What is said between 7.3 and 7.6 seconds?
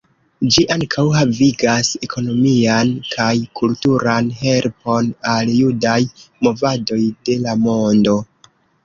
de la